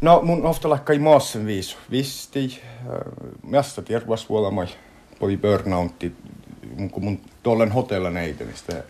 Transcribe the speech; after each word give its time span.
No 0.00 0.20
mun 0.22 0.46
ofta 0.46 0.68
i 0.94 0.98
maassen 0.98 1.46
viis. 1.46 1.76
Visti, 1.90 2.60
mästä 3.42 3.82
tiervas 3.82 4.28
vuolamai 4.28 4.66
poi 5.18 5.36
burnoutti, 5.36 6.12
kun 6.90 7.04
mun 7.04 7.20
tollen 7.42 7.72
hotella 7.72 8.10
neitä, 8.10 8.44
niin 8.44 8.56
sitä 8.56 8.82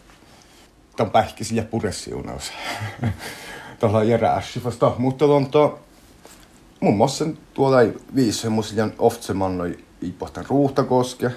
tämän 0.96 1.10
pähkisi 1.10 1.56
ja 1.56 1.62
puressiunaus. 1.62 2.52
Tuolla 3.80 4.04
järääsi 4.04 4.64
vasta, 4.64 4.92
mutta 4.98 5.24
on 5.24 5.46
to, 5.46 5.80
mun 6.80 6.96
muassa 6.96 7.26
tuolla 7.54 7.80
ei 7.80 7.94
viisi 8.14 8.38
semmoisia 8.38 8.88
oftsemannoi 8.98 9.78
i 10.02 10.12
pohtan 10.12 10.44
ruuhtakoske. 10.48 11.30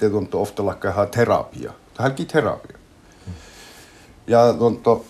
Det 0.00 0.06
on 0.14 0.26
to 0.26 0.42
ofta 0.42 0.66
laikka 0.66 0.90
ihan 0.90 1.08
terapia. 1.08 1.72
Tähänkin 1.94 2.26
terapia. 2.26 2.78
Ja 4.26 4.40
on 4.42 4.76
to, 4.76 5.04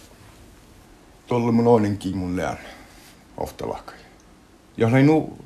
tuolla 1.26 1.52
mun 1.52 1.66
oinenkin 1.66 2.16
mun 2.16 2.36
leän 2.36 2.58
ofta. 3.38 3.64
Ja 4.76 4.86
oli 4.86 5.02
nu, 5.02 5.38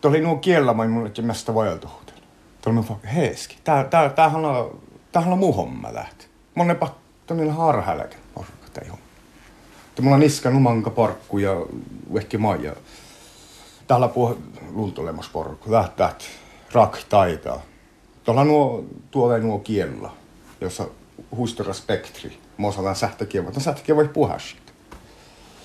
tuolla 0.00 0.16
oli 0.16 0.24
nuo 0.24 0.36
kiellämään 0.36 0.90
mulle, 0.90 1.08
että 1.08 1.22
mästä 1.22 1.54
vajeltuhuutel. 1.54 2.14
Tuolla 2.62 2.74
mun 2.74 2.88
fakka, 2.88 3.08
heeski. 3.08 3.58
Tää, 3.64 3.84
tää, 3.84 4.08
tämähän 4.08 4.44
on, 4.44 4.80
tämähän 5.12 5.32
on 5.32 5.38
muu 5.38 5.52
homma 5.52 5.94
lähti. 5.94 6.26
Monen 6.54 6.76
pakko 6.76 7.34
niillä 7.34 7.52
harhälläkin 7.52 8.18
porukka 8.34 8.66
tai 8.72 8.88
homma. 8.88 9.04
Mulla 10.00 10.14
on 10.14 10.20
niska 10.20 10.50
numanka 10.50 10.90
parkku 10.90 11.38
ja 11.38 11.50
ehkä 12.18 12.38
maija 12.38 12.72
täällä 13.86 14.08
puhuu 14.08 14.42
luultolemas 14.70 15.28
porukka, 15.28 15.72
lähtät 15.72 16.24
rak 16.72 16.98
taitaa. 17.08 17.60
Tuolla 18.24 18.44
nuo, 18.44 18.84
tuolla 19.10 19.38
nuo 19.38 19.58
kiellä, 19.58 20.10
jossa 20.60 20.86
huistora 21.36 21.72
spektri. 21.72 22.38
Mä 22.58 22.66
osaan 22.66 22.96
sähtäkiä, 22.96 23.42
mutta 23.42 23.60
sähtäkiä 23.60 23.96
voi 23.96 24.08
puhua 24.08 24.38
siitä. 24.38 24.72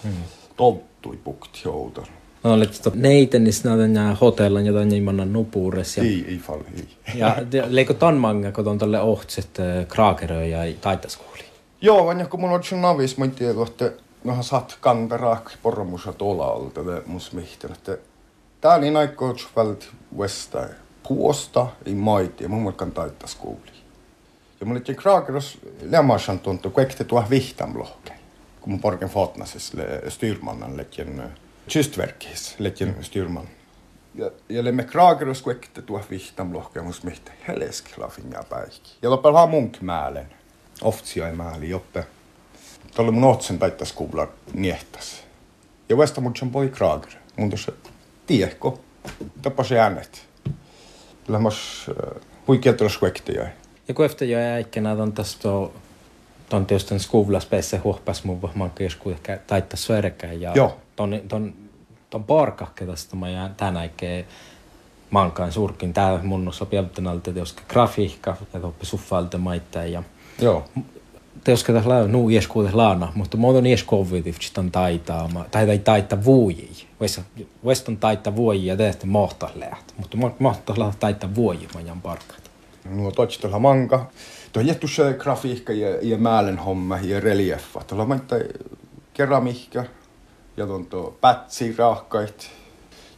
Hmm. 0.04 0.24
Tolttui 0.58 1.18
pukti 1.24 1.62
outon. 1.66 2.06
No 2.44 2.54
olet 2.54 2.82
neiten, 2.94 3.44
niin 3.44 3.54
sinä 3.54 4.16
hotellan, 4.22 4.66
jota 4.66 4.86
niin 4.86 5.04
manna 5.04 5.26
nupuures. 5.26 5.98
Ja, 5.98 6.04
ei, 6.04 6.26
ei 6.28 6.38
fall, 6.38 6.62
ei. 6.76 6.88
ja 7.20 7.36
leiko 7.68 7.94
ton 7.94 8.18
manga, 8.18 8.52
kun 8.52 8.68
on 8.68 8.78
tälle 8.78 9.02
ohtset 9.02 9.50
kraakeröä 9.88 10.46
ja 10.46 10.74
taitaskuuli? 10.82 11.44
Joo, 11.82 12.06
vaan 12.06 12.28
kun 12.30 12.40
mulla 12.40 12.56
on 12.56 12.82
navis, 12.82 13.18
mä 13.18 13.26
en 13.26 13.32
tiedä, 13.32 13.54
että 13.68 13.92
nohan 14.24 14.44
saat 14.44 14.78
kantarak 14.82 15.52
pormusa 15.64 16.14
tolalta, 16.14 16.86
det 16.86 17.04
mus 17.06 17.34
mihten, 17.34 17.72
että 17.72 17.98
tää 18.62 18.74
on 18.74 18.82
niin 18.82 18.98
aikoot 18.98 19.48
vält 19.56 19.90
westa 20.18 20.68
puosta 21.08 21.68
i 21.86 21.96
maiti 21.96 22.44
ja 22.44 22.50
mun 22.50 22.62
mukaan 22.62 22.92
taittas 22.92 23.36
kuuli. 23.36 23.72
Ja 24.60 24.66
mulla 24.66 24.82
oli 24.88 24.96
kraakeros 24.96 25.58
lämmasan 25.82 26.40
tuntuu, 26.40 26.72
kun 26.72 26.84
ekte 26.84 27.04
tuohon 27.04 27.30
vihtam 27.30 27.74
mun 28.68 28.80
porken 28.80 29.10
fotnasis 29.10 29.72
styrmannan 30.10 30.78
lekin 30.78 31.22
kystverkis 31.74 32.56
lekin 32.60 32.96
styrman. 33.02 33.48
Ja, 34.16 34.32
ja 34.50 34.64
lemme 34.64 34.84
tuohon 35.82 36.06
vihtam 36.10 36.54
lohke, 36.54 36.82
mus 36.82 37.04
mihten 37.04 37.34
helesklafin 37.48 38.32
ja 38.32 38.44
päihki. 38.50 38.92
Ja 39.02 39.10
lopella 39.10 39.48
munk 39.48 39.82
määlen. 39.82 40.28
Oftsia 40.82 41.28
ei 41.28 41.36
määli 41.36 41.70
joppe. 41.70 42.06
Tuolla 42.96 43.12
mun 43.12 43.24
otsen 43.24 43.60
taittas 43.60 43.94
kuulla 43.94 44.28
niehtas. 44.54 45.24
Ja 45.90 45.98
vasta 45.98 46.22
mun 46.22 46.34
on 46.42 46.52
poi 46.52 46.70
kraager. 46.70 47.12
Mun 47.36 47.50
tuossa 47.50 47.72
tiehko. 48.28 48.80
Tapas 49.42 49.72
äänet. 49.72 50.26
Lämmas 51.28 51.88
huikeat 52.48 52.78
tuolla 52.78 52.94
skuektia. 52.94 53.48
Ja 53.88 53.94
kun 53.94 54.06
efter 54.06 54.26
jag 54.26 54.42
är 54.42 55.02
on 55.02 55.14
tästä 55.14 55.50
ton 56.50 56.66
tietysti 56.66 57.00
skuvlaspesse 57.00 57.78
huohpas 57.78 58.24
mun 58.24 58.50
manka 58.56 58.84
joskus 58.84 59.12
ehkä 59.14 59.40
taittaa 59.48 59.78
sverkään. 59.78 60.42
Ja 60.42 60.52
Joo. 60.56 60.78
ton, 60.96 61.22
ton, 61.28 61.54
ton 62.10 62.24
parkakke 62.24 62.86
tästä 62.86 63.16
mä 63.16 63.30
jään 63.30 63.56
tän 63.56 63.78
äikeen 63.78 64.26
mankaan 65.10 65.52
surkin. 65.52 65.94
Tää 65.94 66.20
mun 66.24 66.54
sopialta 66.54 67.02
alta 67.10 67.34
teoska 67.34 67.62
grafiikka 67.70 68.38
ja 68.54 68.60
toppi 68.60 68.86
suffalta 68.86 69.38
maittaa 69.38 69.86
ja 69.86 70.04
Joo. 70.42 70.66
teoska 71.44 71.74
tässä 71.74 71.90
laa 71.90 72.08
nu 72.08 72.30
ieskuudes 72.30 72.74
laana, 72.74 73.12
mutta 73.16 73.38
mä 73.38 73.48
oon 73.48 73.66
ieskovvitiv 73.66 74.36
ton 74.54 74.72
taitaa, 74.72 75.30
tai 75.52 75.66
tai 75.66 75.78
taita 75.80 76.24
vuoji. 76.24 76.88
Voisi 77.64 77.98
taita 78.00 78.36
vuoji 78.36 78.66
ja 78.66 78.78
teistä 78.78 79.08
mohtas 79.08 79.56
läht, 79.56 79.92
mutta 79.98 80.18
mohtas 80.40 80.78
läht 80.78 81.00
taita 81.00 81.36
vuoji 81.36 81.68
mä 81.74 81.82
jään 81.82 82.02
Nuo 82.90 83.12
toitsi 83.12 83.40
tuolla 83.40 83.60
manka. 83.60 84.06
Tuo 84.52 84.62
jättu 84.62 84.88
se 84.88 85.14
grafiikka 85.14 85.74
ja, 85.74 85.98
ja 86.02 86.18
määlen 86.18 86.58
homma 86.58 87.00
ja 87.02 87.20
relieffa. 87.20 87.84
Tuolla 87.88 88.06
maittaa 88.06 88.40
keramikka 89.14 89.84
ja 90.58 90.68
tuon 90.68 90.86
tuo 90.86 91.18
pätsi 91.22 91.76
rahkait 91.78 92.50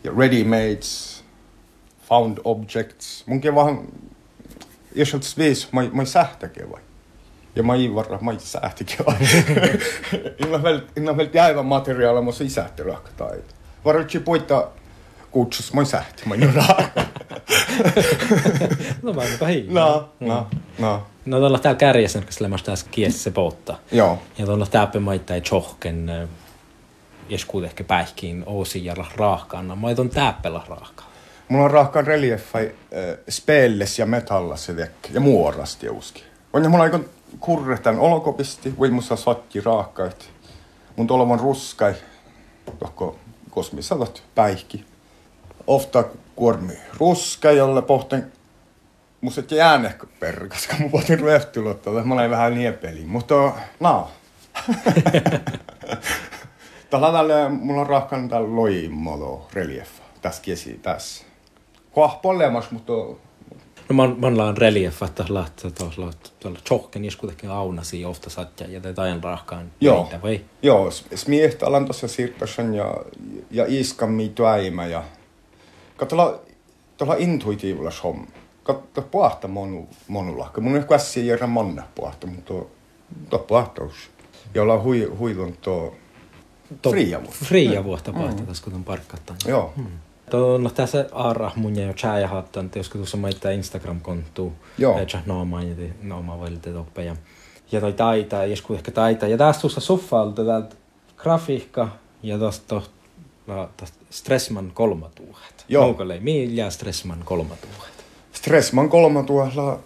ja 0.04 0.12
ready-mades, 0.12 1.24
found 2.08 2.38
objects. 2.44 3.24
Munkin 3.28 3.56
vaan, 3.56 3.88
jos 4.96 5.14
olet 5.14 5.38
viis, 5.38 5.72
mä, 5.72 5.82
mä 5.94 6.06
sähtäkin 6.06 6.72
vai. 6.72 6.82
Ja 7.56 7.64
mä 7.64 7.76
ei 7.76 7.96
varra, 7.96 8.20
mä 8.22 8.32
ei 8.32 8.40
sähtäkin 8.40 9.06
vai. 9.06 9.16
Innan 10.46 10.64
väl, 10.64 10.82
innan 10.98 11.18
väl 11.18 11.30
jäivä 11.34 11.64
materiaali, 11.64 12.22
mä 12.22 12.32
ei 12.42 12.50
sähtä 12.50 12.84
rahkataita. 12.84 13.56
Varrotsi 13.86 14.20
poita 14.20 14.68
kutsus, 15.32 15.74
mä 15.74 15.82
ei 15.82 15.86
sähtä, 15.86 16.24
mä 16.26 16.36
ei 16.36 16.42
rahka. 16.56 17.02
no 19.04 19.16
vaan 19.16 19.28
hei. 19.48 19.66
No, 19.70 20.10
no, 20.20 20.48
no. 20.80 21.04
No 21.26 21.40
tuolla 21.40 21.60
täällä 21.60 21.78
kärjessä, 21.78 22.22
kun 22.22 22.34
sillä 22.34 22.50
kiessä 22.92 23.24
se 23.24 23.32
polttaa. 23.32 23.80
Joo. 23.92 24.20
Ja 24.38 24.46
tuolla 24.46 25.00
maittaa 25.00 25.36
ei 25.36 25.42
tjohken, 25.42 26.30
jeskuut 27.30 27.64
ehkä 27.64 27.84
päihkiin 27.84 28.44
ousi 28.46 28.86
ja 28.86 28.96
raahkaan. 29.16 29.68
No 29.68 29.76
mä 29.76 29.88
on 29.98 30.10
tääppellä 30.10 30.62
raahkaan. 30.68 31.10
Mulla 31.50 31.66
on 31.66 31.72
rahkaan 31.72 32.08
relieffa 32.08 32.60
äh, 32.60 32.68
speelles 33.30 34.00
ja 34.00 34.06
metallas 34.06 34.70
ja 35.14 35.20
muorasti 35.20 35.86
joskin. 35.86 36.24
On 36.54 36.64
ja 36.64 36.70
mulla 36.70 36.84
aikon 36.84 37.06
kurrehtan 37.40 38.00
olokopisti, 38.00 38.78
voi 38.80 38.90
musta 38.90 39.16
satti 39.16 39.62
raakkaat. 39.62 40.30
Mun 40.96 41.08
tuolla 41.08 41.34
on 41.34 41.40
ruskai, 41.40 41.94
tohko 42.80 43.16
kosmisalat 43.50 44.24
päihki. 44.36 44.86
Ofta 45.70 46.04
kuormi 46.36 46.74
ruska, 46.98 47.52
jolle 47.52 47.82
pohten 47.82 48.32
musta 49.22 49.42
et 49.42 49.52
jääne 49.52 49.96
perkas, 50.20 50.68
kun 50.68 50.82
mun 50.82 50.92
pohtin 50.92 51.20
röhtylottaa, 51.20 52.04
mä 52.04 52.14
olen 52.14 52.30
vähän 52.30 52.56
niepeli, 52.56 53.06
mutta 53.16 53.54
no. 53.80 54.08
Tällä 56.90 57.12
tällä 57.12 57.50
mulla 57.50 57.82
on 57.82 57.88
rahkan 57.88 58.30
tällä 58.30 58.56
loimolo 58.56 59.48
relieffa, 59.54 60.04
tässä 60.22 60.42
kesi, 60.42 60.80
tässä. 60.82 61.26
Koah 61.92 62.22
polemas, 62.22 62.72
mutta 62.72 62.94
No 63.90 63.94
man, 63.94 64.16
man 64.20 64.42
on 64.42 64.58
relief, 64.58 65.04
että 65.04 65.26
lähtee 65.30 65.72
tuolla 65.72 66.60
tjohken 66.64 67.02
kuitenkin 67.20 67.50
aunasi 67.50 68.06
ofta 68.06 68.30
satja 68.30 68.68
ja 68.68 68.80
tätä 68.80 69.02
ajan 69.02 69.24
rahkaan. 69.24 69.72
Joo. 69.82 70.10
Vai? 70.24 70.42
Joo, 70.62 70.92
smieht 71.16 71.64
alan 71.64 71.86
tuossa 71.86 72.08
sirkkasen 72.08 72.74
ja, 72.74 72.96
ja 73.52 73.66
iskan 73.68 74.12
miituäimä 74.12 74.88
ja 74.88 75.04
katsotaan 76.00 76.40
tuolla 76.98 77.16
intuitiivilla 77.18 77.92
homma. 78.04 78.28
Katso 78.64 79.02
puhta 79.02 79.48
monu, 79.48 79.88
monulahka. 80.08 80.62
Mun 80.62 80.76
ehkä 80.76 80.96
äsken 80.96 81.28
järjä 81.28 81.48
manna 81.48 81.84
puhta, 81.96 82.28
mutta 82.28 82.54
tuo 83.30 83.40
puhtaus. 83.40 83.94
Jolla 84.54 84.74
on 84.74 84.84
hui, 84.84 85.12
huilun 85.20 85.58
tuo 85.62 85.96
fria 86.90 87.24
vuotta. 87.24 87.46
Fria 87.46 87.84
vuotta 87.84 88.12
mm. 88.12 88.46
tässä 88.46 88.64
kun 88.64 88.74
on 88.74 88.84
parkkattaa. 88.84 89.36
Joo. 89.48 89.74
Hmm. 89.76 89.88
No 90.62 90.70
tässä 90.70 91.06
aara 91.12 91.52
mun 91.56 91.76
ja 91.76 91.94
chai 91.94 92.24
hattan, 92.24 92.72
jos 92.76 92.90
tuossa 92.90 93.18
maittaa 93.18 93.52
Instagram-konttu. 93.52 94.54
Joo. 94.78 95.00
Ja 95.00 95.22
no 95.26 95.46
mainiti, 95.46 95.94
no 96.02 96.22
mä 96.22 96.40
valitte 96.40 96.72
toppe. 96.72 97.04
Ja, 97.04 97.16
ja 97.72 97.82
toi 97.82 97.94
taita, 97.94 98.46
jesku 98.46 98.74
ehkä 98.74 98.92
taita. 98.92 99.28
Ja 99.28 99.38
tässä 99.38 99.62
tuossa 99.62 99.82
soffalta 99.82 100.46
täältä 100.46 100.76
grafiikka 101.18 101.90
ja 102.24 102.38
tuosta 102.38 102.82
no, 103.50 103.70
Stressman 104.10 104.72
kolmatuuhet. 104.74 105.66
Joo. 105.68 105.86
Onko 105.86 106.08
lei, 106.08 106.20
millä 106.20 106.70
Stressman 106.70 107.22
kolmatuuhet? 107.26 108.06
Stressman 108.34 108.90
kolma 108.90 109.24
tuolla 109.24 109.80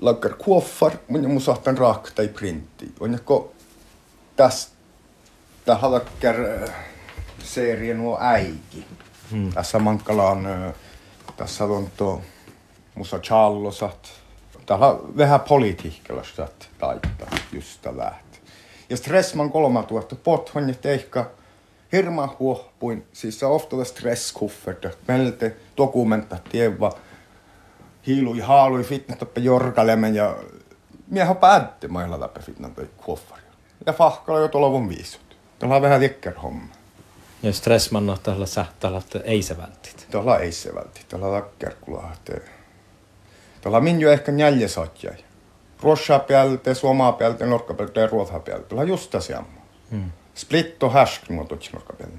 lakkar 0.00 0.34
kuoffar, 0.38 0.92
mun 1.08 1.22
ja 1.22 1.28
mun 1.28 1.40
sahtan 1.40 1.78
raakka 1.78 2.10
tai 2.14 2.28
printti. 2.28 2.92
On 3.00 3.12
joko 3.12 3.52
tästä 4.36 4.76
tähän 5.64 5.92
lakkar 5.92 6.36
serie 7.44 7.94
nuo 7.94 8.18
äiki. 8.20 8.84
Hmm. 9.30 9.52
Tässä 9.52 9.78
mankkalaan, 9.78 10.46
ö, 10.46 10.72
tässä 11.36 11.64
on 11.64 11.88
tuo 11.96 12.22
musa 12.94 13.18
challosat. 13.18 14.12
Täällä 14.66 14.86
on 14.86 15.16
vähän 15.16 15.40
politiikkalasta 15.40 16.48
taittaa 16.78 17.28
just 17.52 17.86
läht. 17.96 18.36
Ja 18.90 18.96
Stressman 18.96 19.50
3000 19.52 20.16
pothon 20.16 20.68
ja 20.68 20.74
teikka 20.74 21.30
hirma 21.92 22.36
huohpuin, 22.38 23.06
siis 23.12 23.38
se 23.38 23.46
ofta 23.46 23.84
stresskufferta, 23.84 24.90
melte 25.08 25.56
dokumenta 25.76 26.36
tieva, 26.50 26.92
hiilui 28.06 28.40
haalui 28.40 28.84
fitnatappe 28.84 29.40
jorkalemen 29.40 30.14
ja 30.14 30.36
mieho 31.10 31.34
päätti 31.34 31.88
mailla 31.88 32.20
läpi 32.20 32.40
fitnatappe 32.40 32.88
kuffari. 32.96 33.42
Ja 33.86 33.92
fahkalla 33.92 34.40
jo 34.40 34.48
tuolla 34.48 34.66
on 34.66 34.88
viisut. 34.88 35.36
Täällä 35.58 35.76
on 35.76 35.82
vähän 35.82 36.00
likker 36.00 36.34
homma. 36.34 36.74
Ja 37.42 37.52
stressman 37.52 38.10
on 38.10 38.18
tällä 38.22 38.46
sähtällä, 38.46 38.98
että 38.98 39.20
ei 39.24 39.42
se 39.42 39.56
vältit. 39.56 40.06
Tuolla 40.10 40.38
ei 40.38 40.52
se 40.52 40.74
vältti, 40.74 41.00
tuolla 41.08 41.40
takkerkulahte. 41.40 42.42
Tuolla 43.60 43.80
min 43.80 44.00
jo 44.00 44.10
ehkä 44.10 44.32
njäljesatjai. 44.32 45.16
Ruossa 45.82 46.18
päältä, 46.18 46.74
suomaa 46.74 47.12
päältä, 47.12 47.46
norkka 47.46 47.74
päältä 47.74 48.00
ja 48.00 48.06
ruotha 48.06 48.40
päältä. 48.40 48.64
Tuolla 48.64 48.84
just 48.84 49.14
asiamma. 49.14 49.60
Mm. 49.90 50.10
Splitto 50.36 50.90
härsk 50.90 51.28
muotoiksi 51.28 51.72
norkka 51.72 51.92
päältä. 51.92 52.16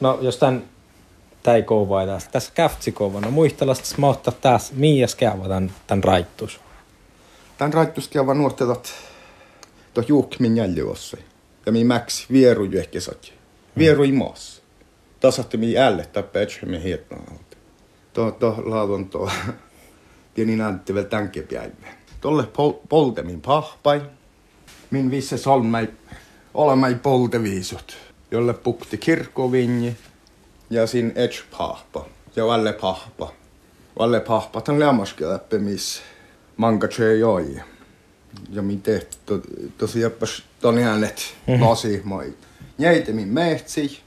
No, 0.00 0.18
jos 0.20 0.36
tän 0.36 0.64
täi 1.42 1.62
kouvaa 1.62 2.06
tässä, 2.06 2.30
tässä 2.30 2.52
käftsi 2.54 2.92
kouvaa, 2.92 3.20
no 3.20 3.30
muistelasta 3.30 3.86
smauttaa 3.86 4.34
tässä, 4.40 4.74
miias 4.76 5.14
käyvä 5.14 5.48
tän, 5.48 5.72
tän 5.86 6.04
raittus. 6.04 6.60
Tän 7.58 7.72
raittusti 7.72 8.18
aivan 8.18 8.38
nuortetat 8.38 8.94
to 9.94 10.00
juuk 10.08 10.38
min 10.38 10.56
jäljeossa. 10.56 11.16
Ja 11.66 11.72
min 11.72 11.86
mäksi 11.86 12.26
vieru 12.32 12.64
satja. 12.98 13.32
Vieru 13.78 14.02
i 14.02 14.12
maassa. 14.12 14.62
Tasatte 15.20 15.56
min 15.56 15.78
älle 15.78 16.06
tappaa 16.06 16.42
etsä 16.42 16.66
min 16.66 16.82
hietna. 16.82 17.16
To, 18.12 18.30
to 18.30 18.54
laadon 18.64 19.08
to. 19.08 19.30
Pieni 20.34 20.56
näytti 20.56 20.94
vielä 20.94 21.06
tänke 21.06 21.42
päivä. 21.42 21.88
Tolle 22.20 22.46
pol, 22.46 22.72
polte 22.88 23.22
min 23.22 23.40
pahpai. 23.40 24.02
Min 24.90 25.10
visse 25.10 25.38
solmai 25.38 25.88
olemai 26.54 26.94
polteviisut. 26.94 27.96
Jolle 28.30 28.54
pukti 28.54 28.98
kirkkovinji. 28.98 29.96
Ja 30.70 30.86
sin 30.86 31.12
ets 31.14 31.44
pahpa. 31.58 32.06
Ja 32.36 32.46
valle 32.46 32.72
pahpa. 32.72 33.32
Valle 33.98 34.20
pahpa 34.20 34.60
tän 34.60 34.80
lämmaski 34.80 35.24
läppe 35.24 35.58
miss 35.58 36.02
manka 36.56 36.88
joi. 37.18 37.60
Ja 38.50 38.62
miten 38.62 39.02
to, 39.26 39.40
tosi 39.78 40.00
jäppäs 40.00 40.42
ton 40.60 40.78
äänet 40.78 41.34
lasi 41.60 42.02
moi. 42.04 42.34
Jäite 42.78 43.12
min 43.12 43.28
mehtsi. 43.28 44.00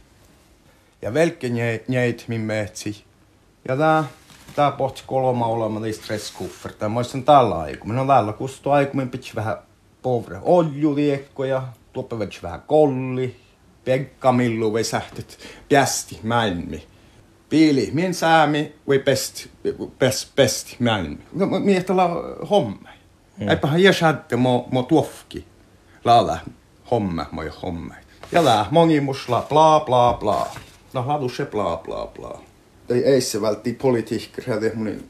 Ja 1.02 1.14
velkke 1.14 1.48
jäit 1.88 2.26
min 2.28 2.42
mehtsi. 2.42 3.04
Ja 3.68 3.78
tää, 3.78 4.04
tää 4.56 4.72
pohti 4.72 5.04
kolma 5.08 5.46
olema 5.46 5.82
li 5.82 5.94
stresskuffer. 5.94 6.74
Tää 6.74 6.90
muistan 6.90 7.24
tällä 7.24 7.60
aiku. 7.60 7.90
On 7.90 8.08
täällä 8.08 8.34
kustu 8.34 8.70
aiku, 8.70 8.98
pitsi 9.12 9.36
vähän 9.36 9.58
povre 10.02 10.40
oljuliekkoja. 10.42 11.64
Tuoppe 11.94 12.20
vetsi 12.20 12.40
vähän 12.44 12.62
kolli. 12.68 13.36
Pekka 13.86 14.32
millu 14.32 14.74
vai 14.74 14.84
sähtet. 14.84 15.38
Pjästi, 15.70 16.20
mäilmi. 16.24 16.84
Piili, 17.50 17.90
min 17.94 18.14
säämi 18.14 18.74
vai 18.88 19.00
best, 19.00 19.48
best, 20.00 20.36
best 20.36 20.80
mäilmi. 20.80 21.18
No, 21.34 21.46
miestä 21.46 21.98
la 21.98 22.10
homme. 22.50 22.90
Mm. 23.40 23.50
Eipähän 23.50 23.82
kände 24.00 24.36
må, 24.36 24.68
må 24.72 24.84
tuofki. 24.84 25.46
Laala 26.06 26.40
homme, 26.92 27.26
moi 27.32 27.48
homme. 27.64 27.96
Ja 28.32 28.46
lää 28.46 28.66
monimusla, 28.72 29.46
bla 29.50 29.80
bla 29.80 30.14
bla. 30.14 30.48
No 30.94 31.04
ladu 31.08 31.30
se 31.30 31.46
bla 31.46 31.78
bla 31.78 32.08
bla. 32.08 32.42
Ei, 32.90 33.04
ei 33.04 33.22
se 33.22 33.42
vältti 33.42 33.74
politiikka, 33.74 34.42
se 34.42 34.72
mun 34.76 35.04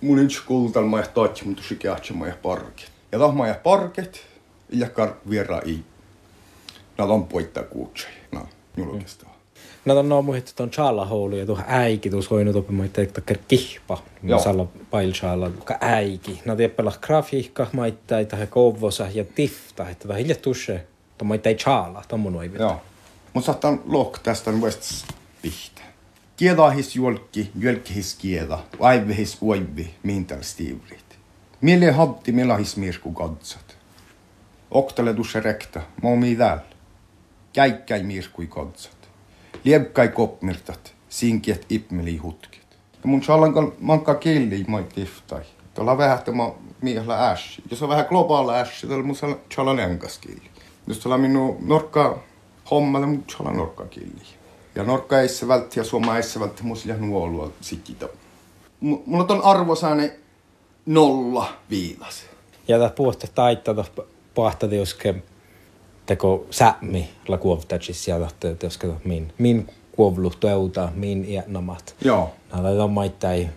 mun 0.00 0.18
yksi 0.18 0.42
kultal 0.46 0.84
mä 0.84 1.02
toitsi, 1.02 1.44
mun 1.44 1.56
tusi 1.56 1.76
kehtsi 1.76 2.12
mä 2.12 2.32
parket. 3.18 3.48
Ja 3.48 3.54
parket, 3.54 4.20
ja 4.70 4.88
kar 4.88 5.12
viera 5.30 5.60
i. 5.66 5.84
No 6.98 7.14
on 7.14 7.24
poittaa 7.24 7.62
kuutsei. 7.62 8.10
No, 8.32 8.46
julkistaa. 8.76 9.36
No 9.84 9.94
ton 9.94 10.08
no 10.08 10.22
muhit 10.22 10.52
ton 10.56 10.70
challa 10.70 11.06
houlu 11.06 11.36
ja 11.36 11.46
tuo 11.46 11.58
äiki 11.66 12.10
tuus 12.10 12.30
hoinut 12.30 12.56
oppimaan 12.56 12.90
teikta 12.90 13.20
ker 13.20 13.38
kihpa. 13.48 14.02
Joo. 14.22 14.40
Salla 14.40 14.66
pailchalla, 14.90 15.50
ka 15.64 15.78
äiki. 15.80 16.42
No 16.44 16.56
tieppällä 16.56 16.92
grafiikka 17.00 17.66
maittai 17.72 18.26
tähän 18.26 18.48
kovvosa 18.48 19.08
ja 19.14 19.24
tifta, 19.24 19.88
että 19.88 20.08
vähän 20.08 20.20
hiljat 20.20 20.42
tusse. 20.42 20.86
Tuo 21.18 21.28
maittai 21.28 21.54
challa, 21.54 22.02
tuon 22.08 22.20
mun 22.20 22.36
oivit. 22.36 22.60
Joo. 22.60 22.80
Mut 23.34 23.44
saattaa 23.44 23.78
lok 23.86 24.18
tästä 24.18 24.50
West 24.50 24.82
pihtä. 25.42 25.82
Kieda 26.36 26.70
his 26.70 26.96
julkki, 26.96 27.50
julkki 27.58 27.94
his 27.94 28.14
kieda, 28.14 28.58
aive 28.80 29.16
his 29.16 29.38
oivi, 29.40 29.94
mintal 30.02 30.42
stivrit. 30.42 31.05
Mille 31.60 31.90
hatti 31.90 32.32
millä 32.32 32.56
his 32.56 32.76
mirsku 32.76 33.12
katsat. 33.12 33.76
Oktale 34.70 35.14
tusse 35.14 35.40
rekta, 35.40 35.80
mo 36.02 36.16
mi 36.16 36.36
täällä. 36.36 36.62
Käikkäi 37.52 38.02
mirskui. 38.02 38.48
Liebkai 39.64 40.08
kopmirtat, 40.08 40.94
sinkiet 41.08 41.66
ipmeli 41.68 42.16
hutkit. 42.16 42.66
Ja 42.92 43.08
mun 43.08 43.20
chalankan 43.20 43.72
mankka 43.80 44.14
killi 44.14 44.64
moi 44.68 44.84
tiftai. 44.84 45.42
Tuolla 45.74 45.98
vähän 45.98 46.22
tämä 46.22 46.50
miehellä 46.82 47.30
ässi. 47.30 47.62
Jos 47.70 47.82
on 47.82 47.88
vähän 47.88 48.06
globaala 48.08 48.54
ässi, 48.54 48.86
tuolla 48.86 49.04
mun 49.04 49.16
chalan 49.50 49.78
enkas 49.78 50.18
killi. 50.18 50.50
Jos 50.86 50.98
tuolla 50.98 51.18
minun 51.18 51.56
norkka 51.60 52.18
hommalle 52.70 53.06
mun 53.06 53.24
chalan 53.24 53.56
norkka 53.56 53.84
killi. 53.84 54.26
Ja 54.74 54.84
norkka 54.84 55.20
ei 55.20 55.28
se 55.28 55.48
vältti 55.48 55.80
ja 55.80 55.84
suoma 55.84 56.16
ei 56.16 56.22
se 56.22 56.40
vältti 56.40 56.62
mun 56.62 56.76
sillä 56.76 56.96
nuolua 56.96 57.52
sikita. 57.60 58.08
M- 58.80 59.02
mulla 59.06 59.26
on 59.28 59.44
arvosääne 59.44 60.16
nolla 60.86 61.52
viilas. 61.70 62.24
Ja 62.68 62.78
tää 62.78 62.90
puhutte 62.90 63.26
taittaa 63.34 63.84
pahta 64.34 64.68
teuske 64.68 65.14
teko 66.06 66.46
sämmi 66.50 67.10
la 67.28 67.38
kuovtajis 67.38 68.08
ja 68.08 68.18
tahte 68.18 68.54
teuske 68.54 68.88
min 69.04 69.32
min 69.38 69.68
kuovlu 69.92 70.30
teuta 70.30 70.88
min 70.94 71.24
iänomat. 71.24 71.94
Joo. 72.04 72.34
No 72.52 72.84
on 72.84 72.90
maittai 72.90 73.48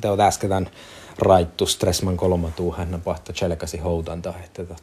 teo 0.00 0.16
äsken 0.20 0.70
raittu 1.18 1.66
stressman 1.66 2.16
kolma 2.16 2.50
tuu 2.56 2.72
hän 2.72 3.00
pahta 3.04 3.32
chelkasi 3.32 3.78
houtanta 3.78 4.34
että 4.44 4.64
to- 4.64 4.76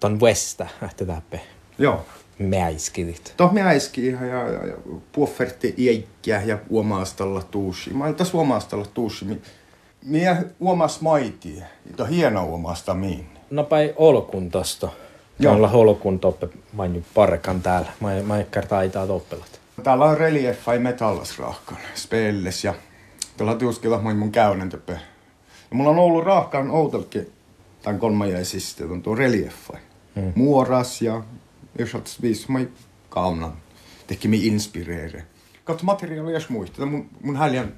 ton 0.00 0.20
vestä 0.20 0.66
että 0.90 1.04
täppe 1.04 1.40
Joo. 1.78 2.06
mäiskivit. 2.38 3.34
Toh 3.36 3.52
me 3.52 3.62
äiski 3.62 4.06
ihan 4.06 4.28
ja, 4.28 4.50
ja, 4.50 4.66
ja 4.66 4.74
puofferti 5.12 5.74
iäkkiä 5.78 6.42
ja 6.42 6.58
uomaastalla 6.70 7.42
tuusi. 7.42 7.90
Mä 7.92 8.04
olin 8.04 8.14
tässä 8.14 8.36
uomaastalla 8.36 8.86
tuusi. 8.94 9.24
Mi- 10.06 10.18
Mie 10.18 10.36
uomas 10.60 11.00
maitie. 11.00 11.62
Ito 11.90 12.04
hieno 12.04 12.44
uomasta 12.44 12.94
miin. 12.94 13.26
No 13.50 13.64
päi 13.64 13.94
olkun 13.96 14.50
tosta. 14.50 14.88
Joo. 15.38 15.54
Olla 15.54 15.70
olkun 15.70 16.20
toppe 16.20 16.48
vain 16.76 17.04
parkan 17.14 17.62
täällä. 17.62 17.92
Mä 18.00 18.22
mä 18.22 18.38
eikä 18.38 18.62
taitaa 18.62 19.06
toppelat. 19.06 19.60
Täällä 19.82 20.04
on 20.04 20.18
relieffa 20.18 20.72
i 20.72 20.78
metallasrahkan 20.78 21.78
spelles 21.94 22.64
ja 22.64 22.74
tuolla 23.36 23.54
tuuskella 23.54 23.98
moi 23.98 24.14
mun 24.14 24.32
käynnin 24.32 24.68
töppe. 24.68 24.92
Ja 25.70 25.76
mulla 25.76 25.90
on 25.90 25.98
ollut 25.98 26.24
rahkan 26.24 26.70
outelkin 26.70 27.32
tämän 27.82 28.00
kolmajaisista, 28.00 28.84
on 28.84 29.02
tuo 29.02 29.14
relieffa. 29.14 29.78
Mm. 30.14 30.32
Muoras 30.34 31.02
ja 31.02 31.22
jos 31.78 32.22
viis 32.22 32.48
moi 32.48 32.68
kaunan. 33.08 33.52
Teki 34.06 34.28
mi 34.28 34.46
inspireere. 34.46 35.24
Katso 35.64 35.84
materiaali 35.84 36.32
jos 36.32 36.48
muista. 36.48 36.86
Mun, 36.86 37.08
mun 37.22 37.36
häljän 37.36 37.74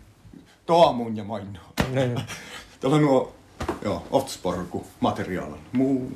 toamun 0.67 1.17
ja 1.17 1.25
Täällä 2.80 2.97
on 2.97 3.02
nuo, 3.02 3.35
joo, 3.83 4.07
oftsporku 4.11 4.87
materiaalan. 5.00 5.59
Muu 5.73 6.12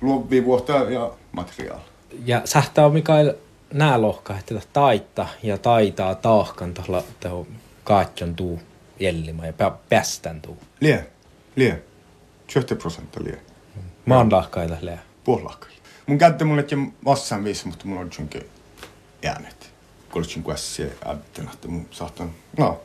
luovi 0.00 0.44
vuotta 0.44 0.72
ja 0.72 1.10
materiaali. 1.32 1.82
Ja 2.24 2.42
sähtää 2.44 2.86
on 2.86 2.92
Mikael 2.92 3.34
nää 3.72 4.02
lohka, 4.02 4.38
että 4.38 4.54
taita 4.72 5.26
ja 5.42 5.58
taitaa 5.58 6.14
taahkan 6.14 6.74
tuolla 6.74 7.02
teho 7.20 7.46
kaatjon 7.84 8.34
tuu 8.34 8.60
jellimä 9.00 9.46
ja 9.46 9.52
pä- 9.52 9.76
päästän 9.88 10.40
tuu. 10.40 10.58
Lie, 10.80 11.06
lie. 11.56 11.82
20 12.46 12.82
prosenttia 12.82 13.24
lie. 13.24 13.40
Maan 14.06 14.32
lahkaita 14.32 14.76
lää. 14.80 15.02
Puolakka. 15.24 15.66
Mun 16.06 16.18
käyttö 16.18 16.44
mulle 16.44 16.60
että 16.60 16.76
massan 17.04 17.44
viisi, 17.44 17.66
mutta 17.68 17.86
mulla 17.86 18.00
on 18.00 18.10
jonkin 18.18 18.42
äänet. 19.24 19.72
Kuulitsin 20.12 20.42
kuin 20.42 20.54
ässiä 20.54 20.86
äätten, 21.04 21.48
että 21.52 21.68
mun 21.68 21.88
saattan, 21.90 22.30
no, 22.58 22.80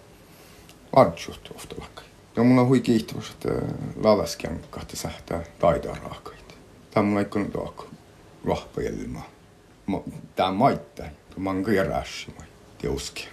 adjut 0.96 1.52
ofta 1.56 1.76
lakka. 1.80 2.02
no 2.36 2.44
mul 2.44 2.58
on 2.58 2.68
hui 2.68 2.80
kiihtymus, 2.80 3.30
että 3.32 3.50
äh, 3.50 3.62
lalaskin 4.04 4.62
kahta 4.70 4.96
sähtää 4.96 5.44
taitaa 5.60 5.96
raakaita. 5.96 6.54
Tämä 6.92 7.08
on 7.08 7.14
ikään 7.14 7.30
kuin 7.30 7.52
tuokko 7.52 7.88
rahpajelimaa. 8.46 9.30
Tämä 10.36 10.52
maittaa, 10.52 11.06
kun 11.34 11.44
mä 11.44 11.50
oon 11.50 11.64
kyllä 11.64 11.84
rääsimä, 11.84 12.44
tiuskia. 12.78 13.30